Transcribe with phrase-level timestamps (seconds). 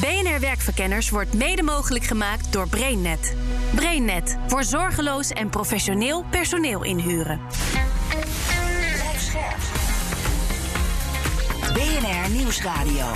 [0.00, 3.36] BNR Werkverkenners wordt mede mogelijk gemaakt door BrainNet.
[3.74, 7.40] BrainNet voor zorgeloos en professioneel personeel inhuren.
[11.72, 13.06] BNR Nieuwsradio.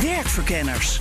[0.00, 1.00] Werkverkenners.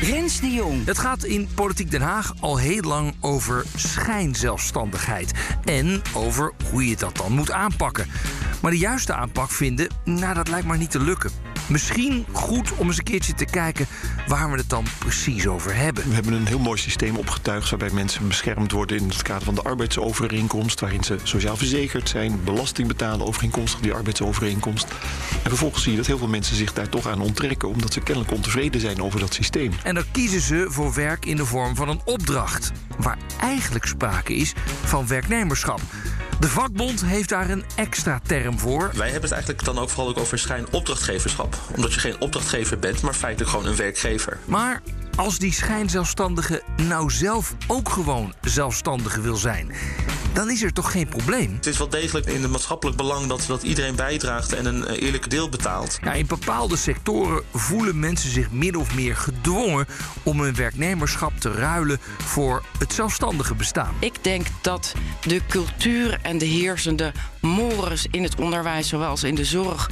[0.00, 0.86] Rens de Jong.
[0.86, 5.32] Het gaat in Politiek Den Haag al heel lang over schijnzelfstandigheid.
[5.64, 8.06] En over hoe je dat dan moet aanpakken.
[8.62, 11.45] Maar de juiste aanpak vinden, nou dat lijkt maar niet te lukken.
[11.66, 13.86] Misschien goed om eens een keertje te kijken
[14.26, 16.08] waar we het dan precies over hebben.
[16.08, 19.54] We hebben een heel mooi systeem opgetuigd waarbij mensen beschermd worden in het kader van
[19.54, 24.86] de arbeidsovereenkomst, waarin ze sociaal verzekerd zijn, belasting betalen overeenkomstig die arbeidsovereenkomst.
[25.42, 28.00] En vervolgens zie je dat heel veel mensen zich daar toch aan onttrekken, omdat ze
[28.00, 29.72] kennelijk ontevreden zijn over dat systeem.
[29.82, 34.34] En dan kiezen ze voor werk in de vorm van een opdracht, waar eigenlijk sprake
[34.34, 34.52] is
[34.84, 35.80] van werknemerschap.
[36.40, 38.90] De vakbond heeft daar een extra term voor.
[38.94, 41.55] Wij hebben het eigenlijk dan ook vooral ook over schijnopdrachtgeverschap.
[41.76, 44.38] Omdat je geen opdrachtgever bent, maar feitelijk gewoon een werkgever.
[44.44, 44.82] Maar
[45.16, 49.72] als die schijnzelfstandige nou zelf ook gewoon zelfstandige wil zijn,
[50.32, 51.54] dan is er toch geen probleem?
[51.54, 55.02] Het is wel degelijk in het maatschappelijk belang dat, dat iedereen bijdraagt en een eh,
[55.02, 55.98] eerlijke deel betaalt.
[56.02, 59.86] Ja, in bepaalde sectoren voelen mensen zich min of meer gedwongen
[60.22, 63.94] om hun werknemerschap te ruilen voor het zelfstandige bestaan.
[63.98, 69.34] Ik denk dat de cultuur en de heersende mores in het onderwijs, zowel als in
[69.34, 69.90] de zorg,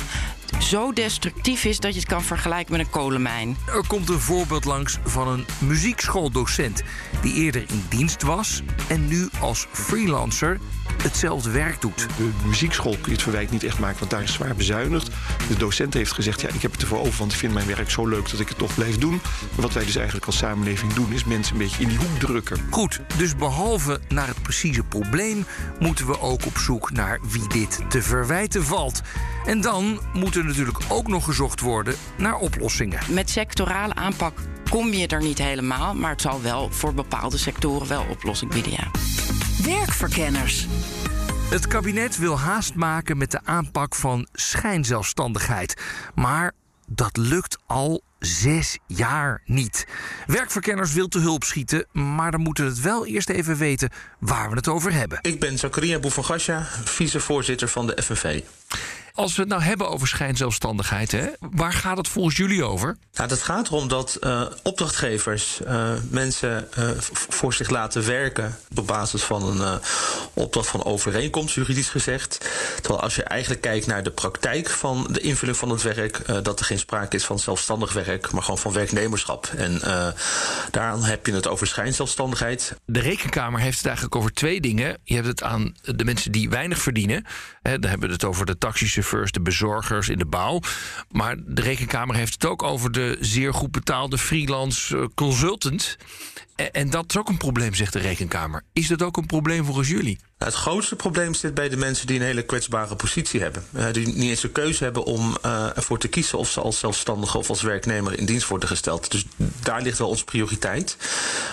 [0.61, 3.57] zo destructief is dat je het kan vergelijken met een kolenmijn.
[3.67, 6.83] Er komt een voorbeeld langs van een muziekschooldocent
[7.23, 10.59] die eerder in dienst was en nu als freelancer
[11.03, 12.07] hetzelfde werk doet.
[12.17, 15.11] De muziekschool kun je het verwijt niet echt maken, want daar is zwaar bezuinigd.
[15.49, 17.91] De docent heeft gezegd: ja, ik heb het ervoor over, want ik vind mijn werk
[17.91, 19.21] zo leuk dat ik het toch blijf doen.
[19.41, 22.19] Maar wat wij dus eigenlijk als samenleving doen, is mensen een beetje in die hoek
[22.19, 22.61] drukken.
[22.71, 25.47] Goed, dus behalve naar het precieze probleem,
[25.79, 29.03] moeten we ook op zoek naar wie dit te verwijten valt.
[29.47, 33.01] En dan moet er natuurlijk ook nog gezocht worden naar oplossingen.
[33.11, 34.39] Met sectorale aanpak
[34.71, 38.73] kom je er niet helemaal, maar het zal wel voor bepaalde sectoren wel oplossing bieden.
[38.73, 38.91] Ja.
[39.63, 40.67] Werkverkenners.
[41.51, 45.83] Het kabinet wil haast maken met de aanpak van schijnzelfstandigheid.
[46.15, 46.53] Maar
[46.87, 49.87] dat lukt al zes jaar niet.
[50.27, 54.51] Werkverkenners wil te hulp schieten, maar dan moeten we het wel eerst even weten waar
[54.51, 55.19] we het over hebben.
[55.23, 58.41] Ik ben Zakaria Boevangasja, vicevoorzitter van de FNV.
[59.17, 62.97] Als we het nou hebben over schijnzelfstandigheid, hè, waar gaat het volgens jullie over?
[63.15, 66.91] Nou, het gaat erom dat uh, opdrachtgevers uh, mensen uh,
[67.29, 69.81] voor zich laten werken op basis van een
[70.33, 72.47] opdracht van overeenkomst, juridisch gezegd.
[72.81, 76.61] Terwijl als je eigenlijk kijkt naar de praktijk van de invulling van het werk, dat
[76.61, 79.47] er geen sprake is van zelfstandig werk, maar gewoon van werknemerschap.
[79.57, 79.81] En
[80.71, 82.77] daaraan heb je het over schijnzelfstandigheid.
[82.85, 84.99] De Rekenkamer heeft het eigenlijk over twee dingen.
[85.05, 87.25] Je hebt het aan de mensen die weinig verdienen.
[87.63, 90.61] Hè, dan hebben we het over de taxis de bezorgers in de bouw.
[91.11, 95.97] Maar de Rekenkamer heeft het ook over de zeer goed betaalde freelance consultant.
[96.55, 98.63] En dat is ook een probleem, zegt de Rekenkamer.
[98.73, 100.19] Is dat ook een probleem volgens jullie?
[100.39, 103.65] Nou, het grootste probleem zit bij de mensen die een hele kwetsbare positie hebben.
[103.73, 106.79] Uh, die niet eens een keuze hebben om uh, ervoor te kiezen of ze als
[106.79, 109.11] zelfstandige of als werknemer in dienst worden gesteld.
[109.11, 110.97] Dus daar ligt wel onze prioriteit.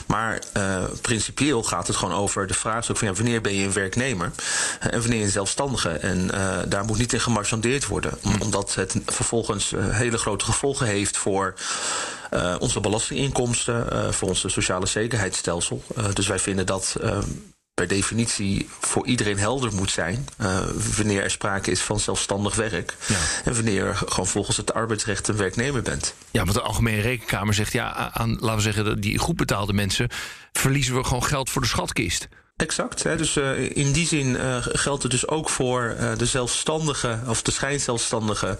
[0.06, 3.66] Maar uh, principieel gaat het gewoon over de vraag ook van ja, wanneer ben je
[3.66, 4.31] een werknemer
[4.79, 5.89] en wanneer een zelfstandige.
[5.89, 6.28] En
[6.69, 11.53] daar moet niet in gemarchandeerd worden, omdat het vervolgens hele grote gevolgen heeft voor.
[12.34, 15.84] Uh, onze belastinginkomsten, uh, voor onze sociale zekerheidsstelsel.
[15.97, 16.96] Uh, dus wij vinden dat
[17.74, 20.28] per definitie voor iedereen helder moet zijn
[20.96, 22.96] wanneer er sprake is van zelfstandig werk.
[23.08, 23.16] Ja.
[23.44, 26.14] En wanneer je gewoon volgens het arbeidsrecht een werknemer bent.
[26.31, 30.09] Ja, want de Algemene Rekenkamer zegt ja, aan laten we zeggen, die goed betaalde mensen
[30.52, 32.28] verliezen we gewoon geld voor de schatkist.
[32.61, 33.03] Exact.
[33.03, 33.16] Hè.
[33.16, 37.41] Dus uh, in die zin uh, geldt het dus ook voor uh, de zelfstandige of
[37.41, 38.57] de schijnzelfstandige,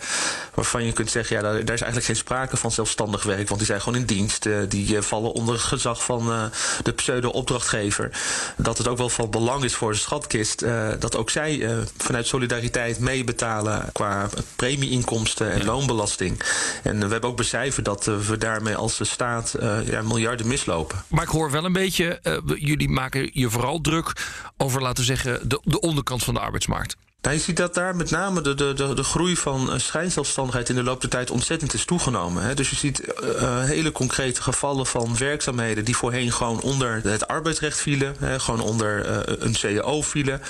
[0.54, 3.58] waarvan je kunt zeggen, ja, daar, daar, is eigenlijk geen sprake van zelfstandig werk, want
[3.58, 4.48] die zijn gewoon in dienst.
[4.70, 6.52] die vallen onder het gezag van
[6.84, 8.12] de pseudo-opdrachtgever.
[8.58, 10.66] Dat het ook wel van belang is voor de schatkist
[11.00, 11.68] dat ook zij
[11.98, 15.66] vanuit solidariteit meebetalen qua premieinkomsten en ja.
[15.66, 16.42] loonbelasting.
[16.84, 19.56] En we hebben ook becijferd dat we daarmee als de staat
[19.86, 21.04] ja, miljarden mislopen.
[21.08, 22.20] Maar ik hoor wel een beetje,
[22.56, 23.91] jullie maken je vooral druk
[24.58, 26.96] over, laten zeggen, de, de onderkant van de arbeidsmarkt.
[27.30, 30.84] Je ziet dat daar met name de, de, de, de groei van schijnzelfstandigheid in de
[30.84, 32.44] loop der tijd ontzettend is toegenomen.
[32.44, 32.54] Hè.
[32.54, 37.78] Dus je ziet uh, hele concrete gevallen van werkzaamheden die voorheen gewoon onder het arbeidsrecht
[37.78, 40.42] vielen, hè, gewoon onder uh, een CAO vielen.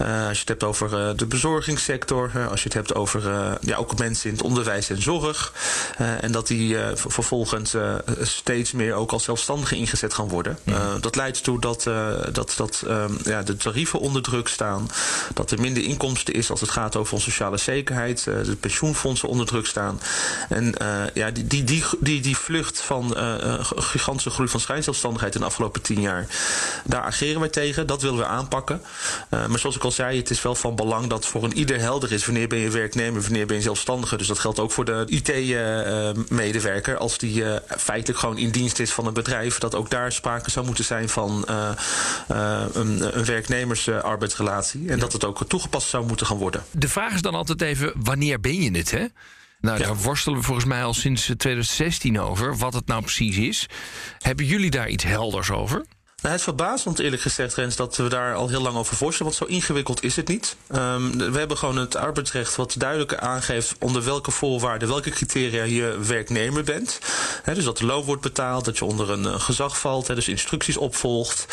[0.00, 3.22] Uh, als je het hebt over de bezorgingssector, als je het hebt over
[3.60, 5.52] ja, ook mensen in het onderwijs en zorg.
[5.96, 7.76] en dat die vervolgens
[8.20, 10.58] steeds meer ook als zelfstandigen ingezet gaan worden.
[11.00, 11.82] Dat leidt ertoe dat,
[12.32, 12.84] dat, dat
[13.24, 14.90] ja, de tarieven onder druk staan,
[15.34, 18.26] dat er minder inkomsten inkomsten is als het gaat over onze sociale zekerheid.
[18.28, 20.00] Uh, de pensioenfondsen onder druk staan.
[20.48, 25.34] En uh, ja, die, die, die, die, die vlucht van uh, gigantische groei van schijnzelfstandigheid
[25.34, 26.26] in de afgelopen tien jaar.
[26.84, 27.86] Daar ageren wij tegen.
[27.86, 28.82] Dat willen we aanpakken.
[29.30, 32.12] maar zoals ik al zei, het is wel van belang dat voor een ieder helder
[32.12, 34.16] is wanneer ben je werknemer, wanneer ben je zelfstandige.
[34.16, 36.96] Dus dat geldt ook voor de IT-medewerker.
[36.96, 40.66] als die feitelijk gewoon in dienst is van een bedrijf, dat ook daar sprake zou
[40.66, 44.88] moeten zijn van een, een werknemersarbeidsrelatie.
[44.88, 46.64] en dat het ook toegepast zou moeten gaan worden.
[46.72, 48.90] De vraag is dan altijd even: wanneer ben je het?
[48.90, 49.06] Hè?
[49.60, 53.66] Nou, daar worstelen we volgens mij al sinds 2016 over, wat het nou precies is.
[54.18, 55.84] Hebben jullie daar iets helders over?
[56.22, 59.32] Nou, het verbaast ons eerlijk gezegd, Rens, dat we daar al heel lang over voorstellen.
[59.32, 60.56] Want zo ingewikkeld is het niet.
[60.76, 65.98] Um, we hebben gewoon het arbeidsrecht wat duidelijk aangeeft onder welke voorwaarden, welke criteria je
[66.06, 66.98] werknemer bent.
[67.44, 70.76] Dus dat de loon wordt betaald, dat je onder een gezag valt, he, dus instructies
[70.76, 71.46] opvolgt.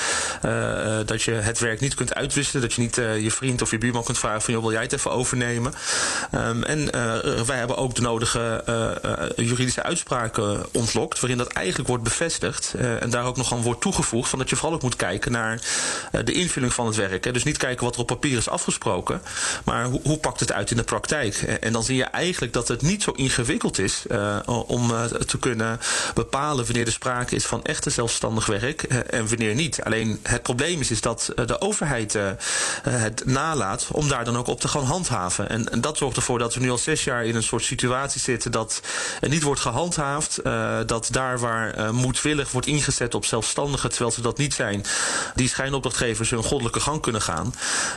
[0.45, 3.71] Uh, dat je het werk niet kunt uitwisselen, dat je niet uh, je vriend of
[3.71, 5.73] je buurman kunt vragen van joh, wil jij het even overnemen?
[6.31, 6.91] Um, en
[7.45, 8.63] wij hebben ook de nodige
[9.35, 12.73] juridische uitspraken ontlokt, waarin dat eigenlijk wordt bevestigd.
[12.73, 15.62] en daar ook nog aan wordt toegevoegd van dat je vooral ook moet kijken naar
[16.12, 17.34] uh, de invulling van het werk.
[17.34, 19.22] Dus niet kijken wat er op papier is afgesproken,
[19.63, 21.36] maar hoe, hoe pakt het uit in de praktijk?
[21.36, 25.38] En dan zie je eigenlijk dat het niet zo ingewikkeld is uh, om uh, te
[25.40, 25.80] kunnen
[26.13, 29.84] bepalen wanneer er sprake is van echte zelfstandig werk en wanneer niet.
[29.84, 32.18] Alleen het probleem is, is dat de overheid
[32.90, 35.50] het nalaat om daar dan ook op te gaan handhaven.
[35.50, 38.22] En, en, dat zorgt ervoor dat we nu al zes jaar in een soort situatie
[38.22, 38.81] zitten dat
[39.22, 40.40] er niet wordt gehandhaafd.
[40.86, 44.83] dat daar waar moedwillig wordt ingezet op zelfstandigen, terwijl ze dat niet zijn,
[45.36, 47.53] die schijnopdrachtgevers hun goddelijke gang kunnen gaan.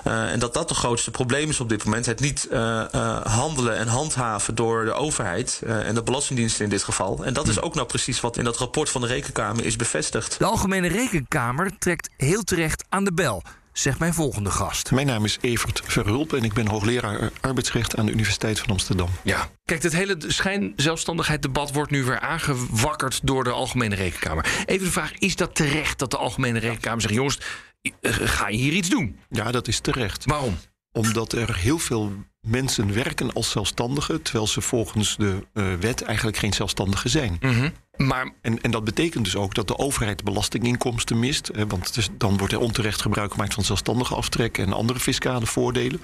[0.06, 2.06] Uh, en dat dat het grootste probleem is op dit moment.
[2.06, 6.82] Het niet uh, uh, handelen en handhaven door de overheid en de Belastingdienst in dit
[6.82, 7.24] geval.
[7.24, 10.38] En dat is ook nou precies wat in dat rapport van de Rekenkamer is bevestigd.
[10.38, 13.42] De Algemene Rekenkamer trekt heel terecht aan de bel
[13.72, 14.90] zegt mijn volgende gast.
[14.90, 19.08] Mijn naam is Evert Verhulpen en ik ben hoogleraar arbeidsrecht aan de Universiteit van Amsterdam.
[19.22, 24.46] Ja, kijk, het hele schijnzelfstandigheid debat wordt nu weer aangewakkerd door de Algemene Rekenkamer.
[24.66, 27.14] Even de vraag, is dat terecht dat de Algemene Rekenkamer zegt...
[27.14, 27.40] jongens,
[27.80, 29.18] eh, ga je hier iets doen?
[29.30, 30.24] Ja, dat is terecht.
[30.24, 30.58] Waarom?
[30.98, 34.22] Omdat er heel veel mensen werken als zelfstandigen...
[34.22, 37.36] terwijl ze volgens de uh, wet eigenlijk geen zelfstandigen zijn.
[37.40, 37.72] Mm -hmm.
[37.96, 38.32] Maar...
[38.42, 41.50] En, en dat betekent dus ook dat de overheid belastinginkomsten mist.
[41.54, 45.46] Hè, want is, dan wordt er onterecht gebruik gemaakt van zelfstandige aftrekken en andere fiscale
[45.46, 46.00] voordelen.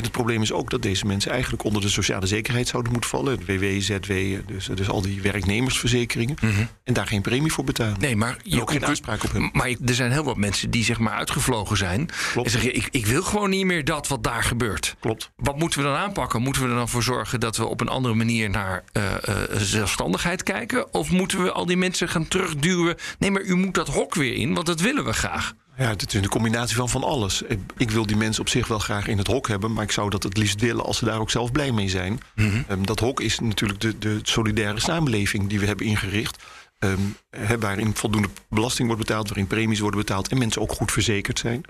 [0.00, 3.10] En het probleem is ook dat deze mensen eigenlijk onder de sociale zekerheid zouden moeten
[3.10, 3.44] vallen.
[3.46, 4.12] WW, ZW,
[4.46, 6.36] dus, dus al die werknemersverzekeringen.
[6.40, 6.68] Mm -hmm.
[6.84, 8.00] En daar geen premie voor betalen.
[8.00, 9.50] Nee, maar je ook geen aanspraak op hebben.
[9.52, 12.08] Maar er zijn heel wat mensen die zeg maar uitgevlogen zijn.
[12.32, 12.46] Klopt.
[12.46, 14.96] En zeggen: ik, ik wil gewoon niet meer dat wat daar gebeurt.
[15.00, 15.30] Klopt.
[15.36, 16.42] Wat moeten we dan aanpakken?
[16.42, 19.34] Moeten we er dan voor zorgen dat we op een andere manier naar uh, uh,
[19.56, 20.94] zelfstandigheid kijken?
[20.94, 22.96] Of moeten we al die mensen gaan terugduwen?
[23.18, 25.54] Nee, maar u moet dat hok weer in, want dat willen we graag.
[25.80, 27.42] Ja, het is een combinatie van van alles.
[27.76, 30.10] Ik wil die mensen op zich wel graag in het hok hebben, maar ik zou
[30.10, 32.20] dat het liefst willen als ze daar ook zelf blij mee zijn.
[32.34, 32.64] Mm -hmm.
[32.70, 36.42] um, dat hok is natuurlijk de, de solidaire samenleving die we hebben ingericht.
[36.78, 40.92] Um, he, waarin voldoende belasting wordt betaald, waarin premies worden betaald en mensen ook goed
[40.92, 41.62] verzekerd zijn.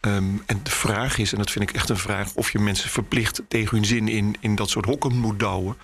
[0.00, 2.90] Um, en de vraag is, en dat vind ik echt een vraag, of je mensen
[2.90, 5.76] verplicht tegen hun zin in, in dat soort hokken moet douwen.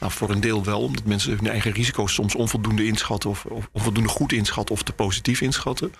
[0.00, 3.68] Nou, voor een deel wel, omdat mensen hun eigen risico's soms onvoldoende inschatten of, of
[3.72, 5.92] onvoldoende goed inschatten of te positief inschatten.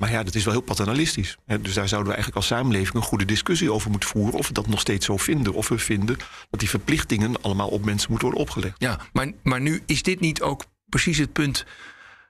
[0.00, 1.36] Maar ja, dat is wel heel paternalistisch.
[1.46, 4.38] Dus daar zouden we eigenlijk als samenleving een goede discussie over moeten voeren.
[4.38, 5.52] Of we dat nog steeds zo vinden.
[5.52, 6.16] Of we vinden
[6.50, 8.74] dat die verplichtingen allemaal op mensen moeten worden opgelegd.
[8.78, 11.64] Ja, maar, maar nu is dit niet ook precies het punt.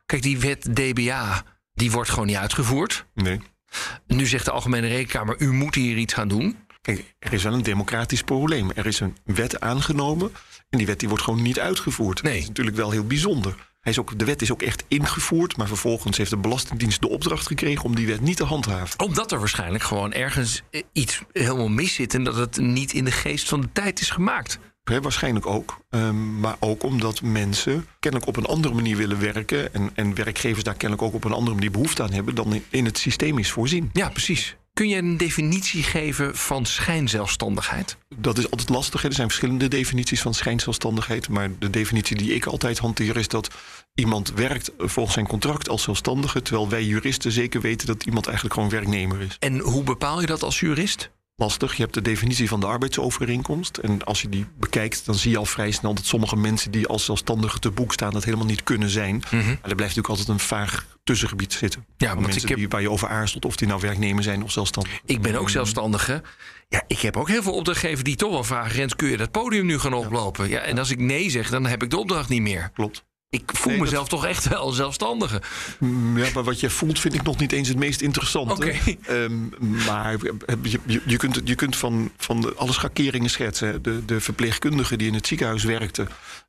[0.07, 3.07] Kijk, die wet DBA, die wordt gewoon niet uitgevoerd.
[3.15, 3.41] Nee.
[4.07, 6.57] Nu zegt de Algemene Rekenkamer, u moet hier iets gaan doen.
[6.81, 8.71] Kijk, er is wel een democratisch probleem.
[8.75, 10.33] Er is een wet aangenomen
[10.71, 12.23] en die wet die wordt gewoon niet uitgevoerd.
[12.23, 12.33] Nee.
[12.33, 13.55] Dat is natuurlijk wel heel bijzonder.
[13.81, 17.09] Hij is ook, de wet is ook echt ingevoerd, maar vervolgens heeft de Belastingdienst de
[17.09, 19.01] opdracht gekregen om die wet niet te handhaven.
[19.01, 23.11] Omdat er waarschijnlijk gewoon ergens iets helemaal mis zit en dat het niet in de
[23.11, 24.59] geest van de tijd is gemaakt.
[24.85, 25.79] He, waarschijnlijk ook.
[25.91, 29.75] Um, maar ook omdat mensen kennelijk op een andere manier willen werken.
[29.75, 32.85] En, en werkgevers daar kennelijk ook op een andere manier behoefte aan hebben dan in
[32.85, 33.91] het systeem is voorzien.
[33.93, 34.57] Ja, precies.
[34.73, 37.97] Kun je een definitie geven van schijnzelfstandigheid?
[38.17, 39.05] Dat is altijd lastig.
[39.05, 41.29] Er zijn verschillende definities van schijnzelfstandigheid.
[41.29, 43.49] Maar de definitie die ik altijd hanteer is dat
[43.95, 46.43] iemand werkt volgens zijn contract als zelfstandige.
[46.43, 49.37] Terwijl wij juristen zeker weten dat iemand eigenlijk gewoon werknemer is.
[49.39, 51.11] En hoe bepaal je dat als jurist?
[51.41, 51.75] Lastig.
[51.77, 53.77] Je hebt de definitie van de arbeidsovereenkomst.
[53.77, 56.87] En als je die bekijkt, dan zie je al vrij snel dat sommige mensen die
[56.87, 59.15] als zelfstandigen te boek staan, dat helemaal niet kunnen zijn.
[59.15, 59.41] Mm -hmm.
[59.41, 61.87] Maar er blijft natuurlijk altijd een vaag tussengebied zitten.
[61.97, 62.59] Ja, want mensen ik heb...
[62.59, 65.01] die, waar je over aarzelt of die nou werknemer zijn of zelfstandig.
[65.05, 66.23] Ik ben ook zelfstandige.
[66.69, 69.31] Ja, ik heb ook heel veel opdrachtgevers die toch wel vragen: Rens, kun je dat
[69.31, 70.49] podium nu gaan oplopen?
[70.49, 72.71] Ja, en als ik nee zeg, dan heb ik de opdracht niet meer.
[72.75, 73.05] Klopt.
[73.31, 75.43] Ik voel Nee, dat- mezelf toch echt wel zelfstandige.
[75.79, 78.53] Mm, Ja, maar wat je voelt vind ik nog niet eens het meest interessante.
[78.55, 78.77] Oké.
[79.07, 79.49] Ehm,
[79.87, 80.17] maar
[80.63, 83.83] je, je, kunt, je kunt van, van alle schakeringen schetsen.
[83.83, 86.07] De, de verpleegkundige die in het ziekenhuis werkte...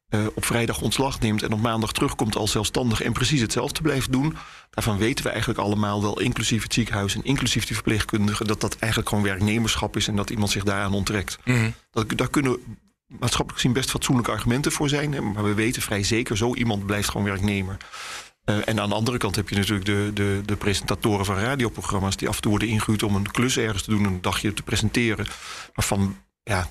[0.10, 3.02] eh, op vrijdag ontslag neemt en op maandag terugkomt als zelfstandig...
[3.02, 4.36] en precies hetzelfde blijft doen.
[4.70, 7.16] Daarvan weten we eigenlijk allemaal wel, inclusief het ziekenhuis...
[7.16, 10.08] en inclusief die verpleegkundige, dat dat eigenlijk gewoon werknemerschap is...
[10.08, 11.38] en dat iemand zich daaraan onttrekt.
[11.92, 12.58] Dat, daar kunnen
[13.20, 15.32] maatschappelijk gezien best fatsoenlijke argumenten voor zijn.
[15.34, 17.78] Maar we weten vrij zeker, zo iemand blijft gewoon werknemer.
[18.44, 22.18] Eh, en aan de andere kant heb je natuurlijk de, de, de presentatoren van radioprogramma's...
[22.18, 24.04] die af en toe worden ingehuurd om een klus ergens te doen...
[24.04, 25.28] een dagje te presenteren.
[25.74, 26.68] Waarvan, ja,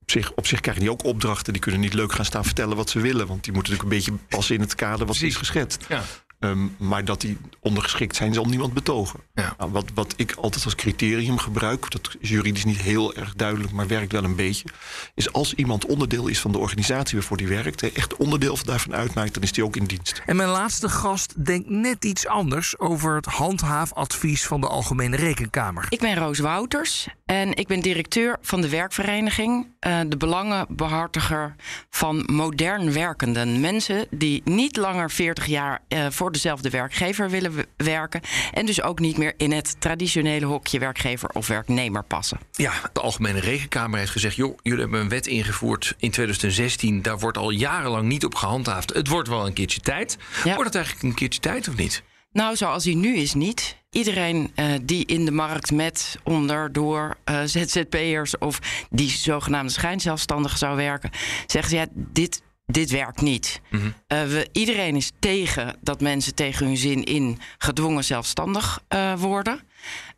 [0.00, 1.52] op zich, op zich krijgen die ook opdrachten.
[1.52, 3.26] Die kunnen niet leuk gaan staan vertellen wat ze willen.
[3.26, 5.84] Want die moeten natuurlijk een beetje passen in het kader wat is geschetst.
[5.88, 6.02] Ja.
[6.40, 9.20] Ehm, maar dat die ondergeschikt zijn, zal niemand betogen.
[9.34, 9.54] Ja.
[9.58, 13.72] Nou, wat, wat ik altijd als criterium gebruik, dat is juridisch niet heel erg duidelijk,
[13.72, 14.68] maar werkt wel een beetje,
[15.14, 19.34] is als iemand onderdeel is van de organisatie waarvoor die werkt, echt onderdeel daarvan uitmaakt,
[19.34, 20.22] dan is die ook in dienst.
[20.26, 25.86] En mijn laatste gast denkt net iets anders over het handhaafadvies van de Algemene Rekenkamer.
[25.88, 29.68] Ik ben Roos Wouters en ik ben directeur van de werkvereniging.
[29.80, 31.54] eh, de belangenbehartiger
[31.90, 33.60] van modern werkenden.
[33.60, 38.20] Mensen die niet langer 40 jaar eh, voor dezelfde werkgever willen werken.
[38.52, 42.38] En dus ook niet meer in het traditionele hokje werkgever of werknemer passen.
[42.52, 47.02] Ja, de Algemene Rekenkamer heeft gezegd: joh, jullie hebben een wet ingevoerd in 2016.
[47.02, 48.92] Daar wordt al jarenlang niet op gehandhaafd.
[48.92, 50.18] Het wordt wel een keertje tijd.
[50.44, 50.54] Ja.
[50.54, 52.02] Wordt het eigenlijk een keertje tijd of niet?
[52.32, 53.76] Nou, zoals hij nu is niet.
[53.90, 60.58] Iedereen eh, die in de markt met, onder, door eh, ZZP'ers of die zogenaamde schijnzelfstandigen
[60.58, 61.10] zou werken,
[61.46, 63.60] zegt ja, dit, dit werkt niet.
[64.06, 68.82] Eh, we, iedereen is tegen dat mensen tegen hun zin in gedwongen zelfstandig
[69.16, 69.60] worden.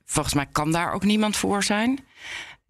[0.04, 1.98] Volgens mij kan daar ook niemand voor zijn.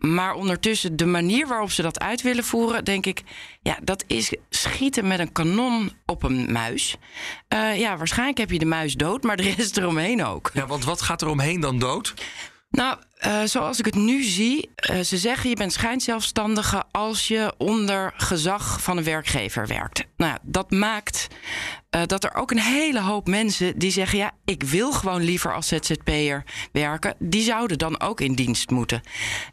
[0.02, 3.22] Maar ondertussen, de manier waarop ze dat uit willen voeren, denk ik,
[3.62, 6.96] ja, dat is schieten met een kanon op een muis.
[7.48, 10.50] Eh, ja, waarschijnlijk heb je de muis dood, maar de rest eromheen ook.
[10.54, 12.14] Ja, want wat gaat er omheen dan dood?
[12.72, 17.54] Nou, eh, zoals ik het nu zie, eh, ze zeggen je bent schijnzelfstandige als je
[17.58, 20.04] onder gezag van een werkgever werkt.
[20.16, 21.26] Nou, dat maakt
[21.90, 25.54] eh, dat er ook een hele hoop mensen die zeggen: ja, ik wil gewoon liever
[25.54, 27.14] als ZZP'er werken.
[27.18, 29.00] Die zouden dan ook in dienst moeten.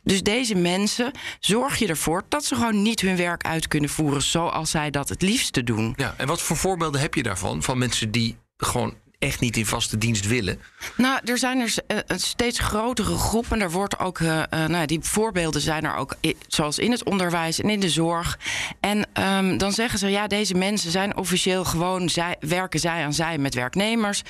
[0.03, 4.21] Dus deze mensen zorg je ervoor dat ze gewoon niet hun werk uit kunnen voeren
[4.21, 5.93] zoals zij dat het liefste doen.
[5.97, 7.63] Ja, en wat voor voorbeelden heb je daarvan?
[7.63, 10.61] Van mensen die gewoon echt niet in vaste dienst willen?
[10.95, 13.45] Nou, er zijn er eh, een steeds grotere groep.
[13.49, 16.15] En er wordt ook, eh, eh, nou, die voorbeelden zijn er ook,
[16.47, 18.39] zoals in het onderwijs en in de zorg.
[18.79, 23.13] En ehm, dan zeggen ze, ja, deze mensen zijn officieel gewoon, zij, werken zij aan
[23.13, 24.21] zij met werknemers.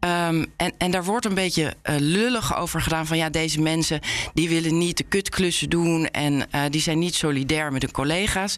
[0.00, 4.00] Ehm, en, en daar wordt een beetje lullig over gedaan van, ja, deze mensen
[4.34, 8.56] die willen niet de kutklussen doen en die zijn niet solidair met hun collega's.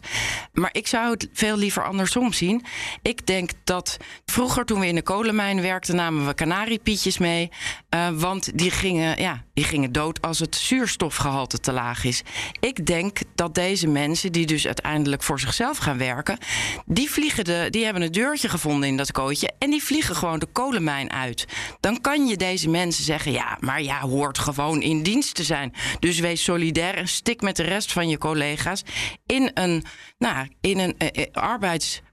[0.53, 2.65] Maar ik zou het veel liever andersom zien.
[3.01, 7.49] Ik denk dat vroeger, toen we in de kolenmijn werkten, namen we kanariepietjes mee.
[7.89, 12.21] eh, want die gingen, ja, die gingen dood als het zuurstofgehalte te laag is.
[12.59, 16.37] Ik denk dat deze mensen, die dus uiteindelijk voor zichzelf gaan werken,
[16.85, 20.39] die, vliegen de, die hebben een deurtje gevonden in dat kootje en die vliegen gewoon
[20.39, 21.45] de kolenmijn uit.
[21.79, 25.73] Dan kan je deze mensen zeggen: ja, maar ja, hoort gewoon in dienst te zijn.
[25.99, 28.83] Dus wees solidair en stik met de rest van je collega's
[29.25, 29.85] in een,
[30.17, 31.27] nou, in een eh, eh,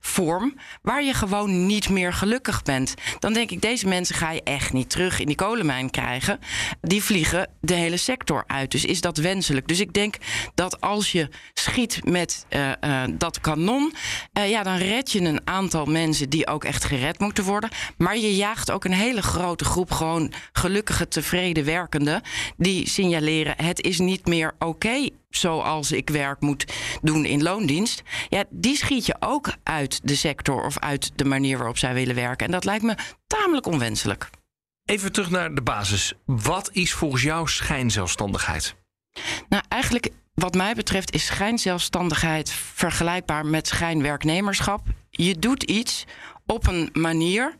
[0.09, 2.93] arbeidsvorm waar je gewoon niet meer gelukkig bent.
[3.19, 6.39] Dan denk ik, deze mensen ga je echt niet terug in die kolenmijn krijgen.
[6.81, 8.71] Die vliegen de hele sector uit.
[8.71, 9.67] Dus is dat wenselijk?
[9.67, 10.15] Dus ik denk
[10.55, 13.93] dat als je schiet met eh, eh, dat kanon,
[14.33, 17.69] eh, ja, dan red je een aantal mensen die ook echt gered moeten worden.
[17.97, 22.21] Maar je jaagt ook een hele grote groep gewoon gelukkige, tevreden werkenden
[22.57, 26.65] die signaleren: het is niet meer oké zoals ik werk moet
[27.01, 28.03] doen in loondienst.
[28.29, 32.15] Ja, die schiet je ook uit de sector of uit de manier waarop zij willen
[32.15, 32.45] werken.
[32.45, 32.95] En dat lijkt me
[33.27, 34.29] tamelijk onwenselijk.
[34.85, 36.13] Even terug naar de basis.
[36.25, 38.75] Wat is volgens jou schijnzelfstandigheid?
[39.49, 44.87] Nou, eigenlijk wat mij betreft is schijnzelfstandigheid vergelijkbaar met schijnwerknemerschap.
[45.09, 46.05] Je doet iets
[46.45, 47.55] op een manier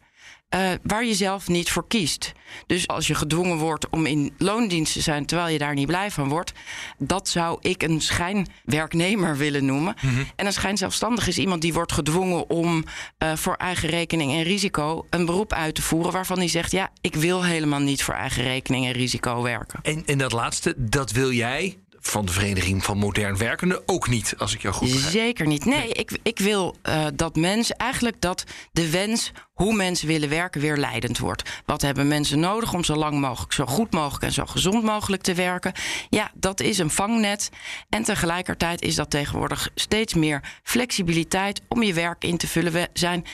[0.50, 2.32] eh, waar je zelf niet voor kiest.
[2.66, 6.12] Dus als je gedwongen wordt om in loondienst te zijn terwijl je daar niet blij
[6.12, 6.54] van wordt,
[6.98, 9.96] dat zou ik een schijnwerknemer willen noemen.
[10.36, 12.84] En een schijnzelfstandig is iemand die wordt gedwongen om
[13.18, 16.90] eh, voor eigen rekening en risico een beroep uit te voeren waarvan hij zegt: ja,
[17.02, 19.80] ik wil helemaal niet voor eigen rekening en risico werken.
[19.82, 21.78] En, en dat laatste, dat wil jij
[22.10, 25.12] van de Vereniging van Modern Werkenden ook niet, als ik jou goed begrijp.
[25.12, 25.66] Zeker niet.
[25.66, 30.62] Nee, ik, ik wil uh, dat mensen eigenlijk dat de wens hoe mensen willen werken
[30.62, 31.62] weer leidend wordt.
[31.66, 35.22] Wat hebben mensen nodig om zo lang mogelijk, zo goed mogelijk en zo gezond mogelijk
[35.22, 35.74] te werken?
[36.10, 37.50] Ja, dat is een vangnet.
[37.90, 42.72] En tegelijkertijd is dat tegenwoordig steeds meer flexibiliteit om je werk in te vullen.
[42.72, 43.26] We zijn,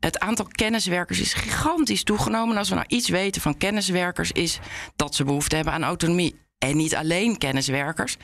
[0.00, 2.56] het aantal kenniswerkers is gigantisch toegenomen.
[2.56, 4.58] Als we nou iets weten van kenniswerkers, is
[4.96, 6.42] dat ze behoefte hebben aan autonomie.
[6.58, 8.16] En niet alleen kenniswerkers,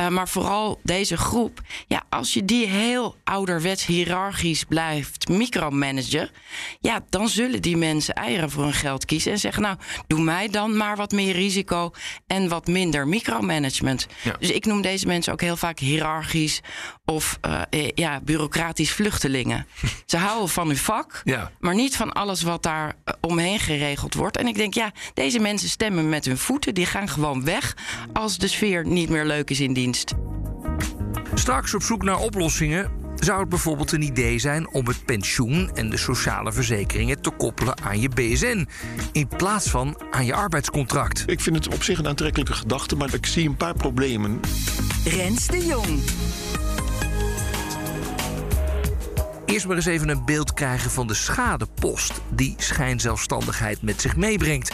[0.00, 1.60] uh, maar vooral deze groep.
[1.86, 6.30] Ja, als je die heel ouderwets hiërarchisch blijft micromanagen,
[6.80, 10.48] ja, dan zullen die mensen eieren voor hun geld kiezen en zeggen: Nou, doe mij
[10.48, 11.90] dan maar wat meer risico
[12.26, 14.06] en wat minder micromanagement.
[14.22, 14.36] Ja.
[14.38, 16.60] Dus ik noem deze mensen ook heel vaak hiërarchisch
[17.04, 19.66] of uh, ja, bureaucratisch vluchtelingen.
[20.06, 21.50] Ze houden van hun vak, ja.
[21.60, 24.36] maar niet van alles wat daar omheen geregeld wordt.
[24.36, 27.71] En ik denk, ja, deze mensen stemmen met hun voeten, die gaan gewoon weg
[28.12, 30.14] als de sfeer niet meer leuk is in dienst.
[31.34, 32.90] Straks op zoek naar oplossingen
[33.24, 37.82] zou het bijvoorbeeld een idee zijn om het pensioen en de sociale verzekeringen te koppelen
[37.82, 38.68] aan je BSN
[39.12, 41.24] in plaats van aan je arbeidscontract.
[41.26, 44.40] Ik vind het op zich een aantrekkelijke gedachte, maar ik zie een paar problemen.
[45.04, 46.00] Rens de Jong.
[49.52, 54.72] Eerst maar eens even een beeld krijgen van de schadepost die schijnzelfstandigheid met zich meebrengt.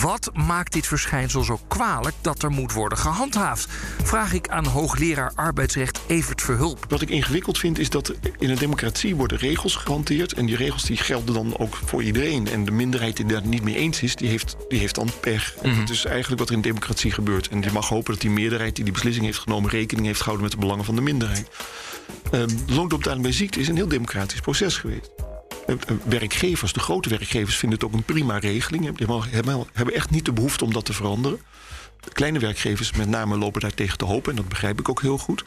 [0.00, 3.68] Wat maakt dit verschijnsel zo kwalijk dat er moet worden gehandhaafd?
[4.02, 6.84] Vraag ik aan hoogleraar arbeidsrecht Evert Verhulp.
[6.88, 10.32] Wat ik ingewikkeld vind is dat in een democratie worden regels gehanteerd.
[10.32, 12.48] En die regels die gelden dan ook voor iedereen.
[12.48, 15.54] En de minderheid die daar niet mee eens is, die heeft, die heeft dan pech.
[15.62, 17.48] Mm Dat is eigenlijk wat er in democratie gebeurt.
[17.48, 20.44] En je mag hopen dat die meerderheid die die beslissing heeft genomen rekening heeft gehouden
[20.44, 21.48] met de belangen van de minderheid.
[22.66, 25.10] Loonoptaling bij ziekte is een heel democratisch proces geweest.
[25.66, 28.84] Uh, werkgevers, de grote werkgevers, vinden het ook een prima regeling.
[29.30, 31.40] Hebben, hebben echt niet de behoefte om dat te veranderen.
[32.00, 34.30] De kleine werkgevers met name lopen daar tegen te hopen.
[34.30, 35.44] En dat begrijp ik ook heel goed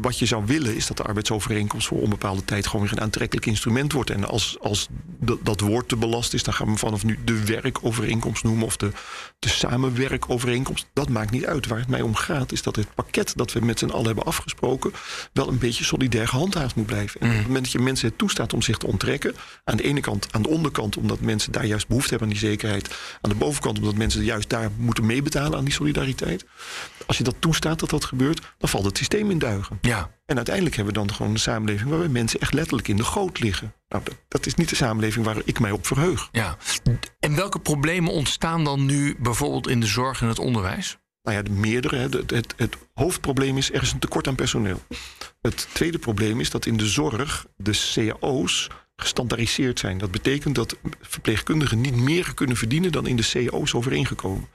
[0.00, 3.46] wat je zou willen is dat de arbeidsovereenkomst voor onbepaalde tijd gewoon weer een aantrekkelijk
[3.46, 4.10] instrument wordt.
[4.10, 4.88] En als, als
[5.42, 8.90] dat woord te belast is, dan gaan we vanaf nu de werkovereenkomst noemen of de,
[9.38, 10.86] de samenwerkovereenkomst.
[10.92, 11.66] Dat maakt niet uit.
[11.66, 14.24] Waar het mij om gaat, is dat het pakket dat we met z'n allen hebben
[14.24, 14.92] afgesproken,
[15.32, 17.20] wel een beetje solidair gehandhaafd moet blijven.
[17.20, 19.82] En op het moment dat je mensen het toestaat om zich te onttrekken, aan de
[19.82, 22.88] ene kant, aan de onderkant, omdat mensen daar juist behoefte hebben aan die zekerheid,
[23.20, 26.44] aan de bovenkant, omdat mensen juist daar moeten meebetalen aan die solidariteit.
[27.06, 29.78] Als je dat toestaat dat dat gebeurt, dan valt het systeem in duigen.
[29.80, 30.10] Ja.
[30.26, 33.40] En uiteindelijk hebben we dan gewoon een samenleving waarbij mensen echt letterlijk in de goot
[33.40, 33.74] liggen.
[33.88, 36.28] Nou, dat, dat, is niet de samenleving waar ik mij op verheug.
[36.32, 36.56] Ja.
[37.20, 40.98] En welke problemen ontstaan dan nu bijvoorbeeld in de zorg en het onderwijs?
[41.22, 41.96] Nou ja, de meerdere.
[41.96, 44.82] Het, het, het hoofdprobleem is er is een tekort aan personeel.
[45.40, 49.98] Het tweede probleem is dat in de zorg de cao's gestandaardiseerd zijn.
[49.98, 54.48] Dat betekent dat verpleegkundigen niet meer kunnen verdienen dan in de cao's overeengekomen.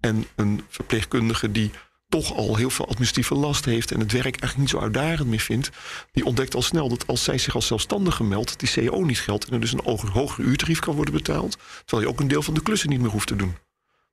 [0.00, 1.70] En een verpleegkundige die
[2.08, 5.38] toch al heel veel administratieve last heeft en het werk eigenlijk niet zo uitdagend meer
[5.40, 5.70] vindt,
[6.12, 9.44] die ontdekt al snel dat als zij zich als zelfstandige meldt, die CO niet geldt
[9.44, 12.54] en er dus een hogere uurtarief kan worden betaald, terwijl je ook een deel van
[12.54, 13.56] de klussen niet meer hoeft te doen.